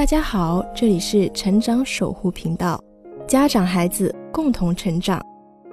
[0.00, 2.82] 大家好，这里是成长守护频道，
[3.28, 5.20] 家长孩子共同成长，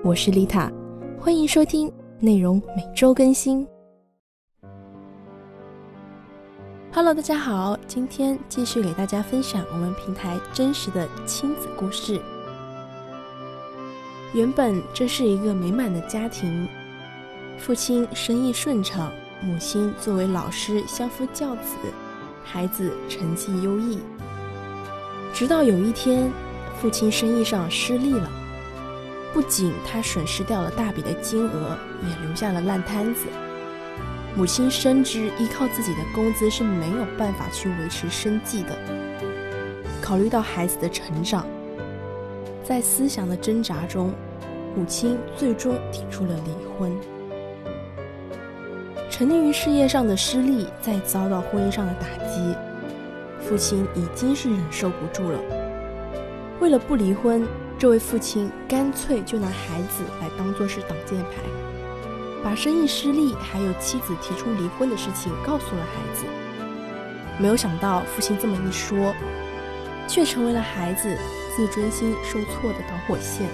[0.04, 0.70] 我是丽塔，
[1.18, 1.90] 欢迎收听，
[2.20, 3.66] 内容每周更新。
[6.92, 12.22] Hello，大家好，今天继续给大家分享我们平台真实的亲子故事。
[14.34, 16.68] 原本这是一个美满的家庭，
[17.58, 19.10] 父亲生意顺畅，
[19.42, 21.78] 母亲作为老师相夫教子。
[22.50, 24.00] 孩子成绩优异，
[25.34, 26.32] 直到有一天，
[26.82, 28.32] 父亲生意上失利了，
[29.34, 33.26] 不仅他损失掉了大笔的金额，也留下了烂摊子。
[34.34, 38.78] 母亲深知依靠自己的工资是没有办法去维持生计的。
[40.02, 41.46] 考虑到孩子的成长，
[42.64, 44.14] 在思想的挣扎中，
[44.74, 46.96] 母亲最终提出了离婚。
[49.18, 52.56] 沉溺于事业上的失利，再遭到婚姻上的打击，
[53.42, 55.40] 父亲已经是忍受不住了。
[56.60, 57.44] 为了不离婚，
[57.80, 61.42] 这位父亲干脆就拿孩子来当做是挡箭牌，
[62.44, 66.24] 把生意失利还有妻子提出离婚的事情告诉了孩子。
[67.40, 69.16] 没有想到，父亲这么一说，
[70.08, 71.18] 却成为了孩子
[71.56, 73.48] 自尊心受挫的导火线。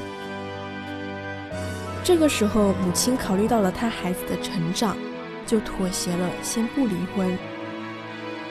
[2.04, 4.98] 这个时候，母亲考虑到了他孩子的成长。
[5.46, 7.38] 就妥协了，先不离婚。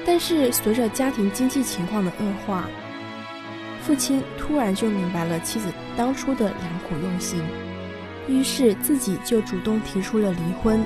[0.05, 2.65] 但是随着家庭经济情况的恶化，
[3.83, 7.43] 父亲突然就明白了妻子当初的良苦用心，
[8.27, 10.85] 于是自己就主动提出了离婚。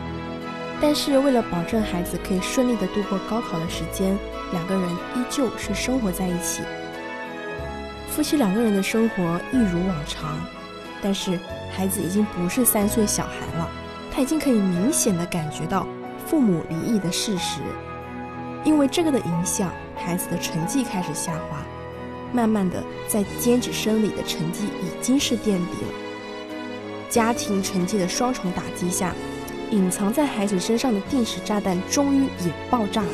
[0.79, 4.15] 但是为了保证孩子可以顺利的度过高考的时间，
[4.53, 6.63] 两个人依旧是生活在一起。
[8.11, 10.39] 夫妻两个人的生活一如往常，
[11.03, 11.39] 但是
[11.71, 13.71] 孩子已经不是三岁小孩了，
[14.17, 15.87] 他已经可以明显的感觉到。
[16.25, 17.61] 父母离异的事实，
[18.65, 21.59] 因为这个的影响，孩子的成绩开始下滑，
[22.33, 25.93] 慢慢的，在尖子生理的成绩已经是垫底了。
[27.09, 29.15] 家庭成绩的双重打击下，
[29.71, 33.09] 隐藏在孩子身上的定时炸弹终于也爆炸了。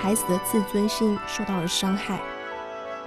[0.00, 2.20] 孩子的自尊心受到了伤害，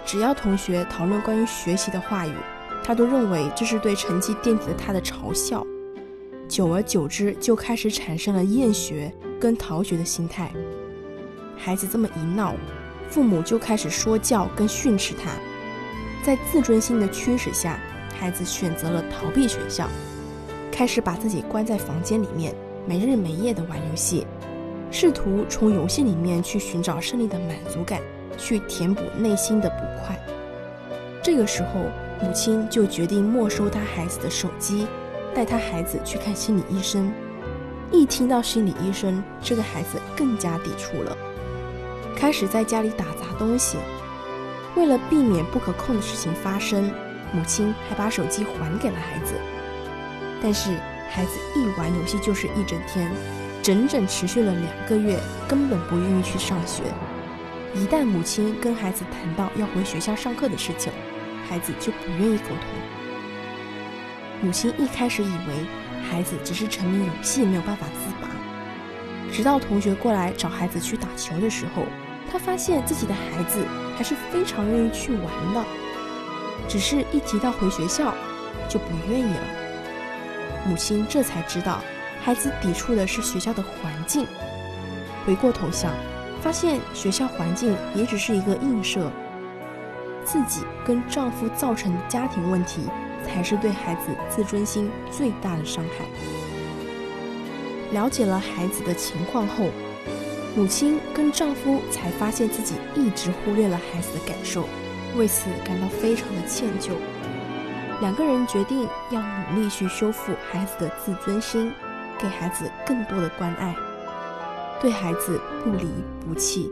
[0.03, 2.33] 只要同学讨论关于学习的话语，
[2.83, 5.65] 他都认为这是对成绩垫底的他的嘲笑。
[6.51, 10.51] 久而久之，就开始产生了厌学跟逃学的心态。
[11.55, 12.53] 孩子这么一闹，
[13.07, 15.31] 父母就开始说教跟训斥他。
[16.25, 17.79] 在自尊心的驱使下，
[18.19, 19.87] 孩子选择了逃避学校，
[20.69, 22.53] 开始把自己关在房间里面，
[22.85, 24.27] 没日没夜的玩游戏，
[24.91, 28.01] 试图从游戏里面去寻找胜利的满足感，
[28.37, 30.19] 去填补内心的不快。
[31.23, 31.79] 这个时候，
[32.21, 34.85] 母亲就决定没收他孩子的手机。
[35.33, 37.11] 带他孩子去看心理医生，
[37.91, 41.17] 一听到心理医生，这个孩子更加抵触了，
[42.15, 43.77] 开始在家里打砸东西。
[44.75, 46.91] 为了避免不可控的事情发生，
[47.33, 49.33] 母亲还把手机还给了孩子。
[50.41, 50.75] 但是
[51.09, 53.11] 孩子一玩游戏就是一整天，
[53.61, 56.83] 整整持续了两个月，根本不愿意去上学。
[57.73, 60.91] 一旦母亲跟孩子谈到要回学校上课的事情，
[61.47, 63.10] 孩子就不愿意沟通。
[64.41, 65.65] 母亲一开始以为
[66.09, 68.27] 孩子只是沉迷游戏，没有办法自拔。
[69.31, 71.83] 直到同学过来找孩子去打球的时候，
[72.31, 73.63] 她发现自己的孩子
[73.95, 75.63] 还是非常愿意去玩的，
[76.67, 78.15] 只是一提到回学校
[78.67, 79.43] 就不愿意了。
[80.67, 81.79] 母亲这才知道，
[82.23, 84.25] 孩子抵触的是学校的环境。
[85.23, 85.93] 回过头想，
[86.41, 89.11] 发现学校环境也只是一个映射，
[90.25, 92.89] 自己跟丈夫造成的家庭问题。
[93.25, 96.05] 才是对孩子自尊心最大的伤害。
[97.91, 99.69] 了解了孩子的情况后，
[100.55, 104.65] 母亲跟丈夫才发现自己一直忽略了孩子的感受，
[105.17, 106.91] 为此感到非常的歉疚。
[107.99, 111.71] 两个人决定要努力去修复孩子的自尊心，
[112.17, 113.75] 给孩子更多的关爱，
[114.81, 115.87] 对孩子不离
[116.25, 116.71] 不弃，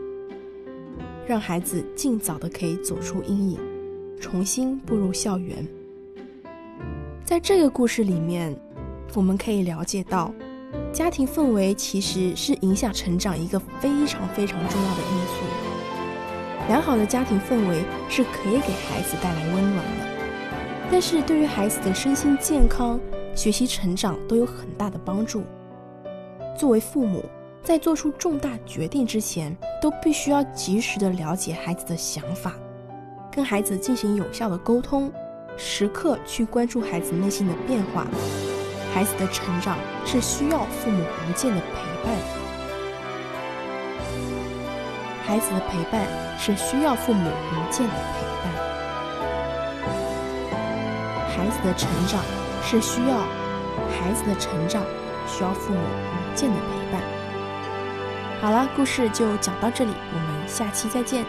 [1.28, 3.60] 让孩子尽早的可以走出阴影，
[4.20, 5.68] 重新步入校园。
[7.30, 8.58] 在这个故事里面，
[9.14, 10.34] 我们可以了解到，
[10.92, 15.34] 家庭氛围其实是影响成长一个非常非常重要的因素。
[16.70, 23.00] 良好的家庭氛围是可以给孩子带来温暖的，但是对于孩子的身心健康、
[23.36, 25.44] 学习成长都有很大的帮助。
[26.58, 27.24] 作为父母，
[27.64, 32.56] 在做出重大决定之前，都必须要及时的了解孩子的想法，
[33.32, 35.14] 跟孩子进行有效的沟通。
[35.60, 38.08] 时刻去关注孩子内心的变化，
[38.96, 41.68] 孩子的成长是需要父母无间的陪
[42.02, 42.16] 伴。
[45.28, 46.08] 孩子的陪伴
[46.40, 48.54] 是需要父母无间的陪伴，
[51.28, 52.24] 孩子的成长
[52.64, 53.18] 是需要
[54.00, 54.82] 孩子的成长
[55.28, 57.02] 需要父母无间的陪伴。
[58.42, 61.26] 好了，故事就讲到这里，我们下期再见。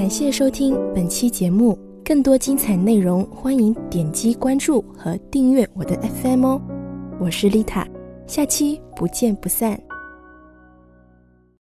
[0.00, 6.62] 感谢收听本期节目，更多精彩内容，欢迎点击关注和订阅我的 FM 哦。
[7.20, 7.86] 我是丽塔，
[8.26, 9.78] 下期不见不散。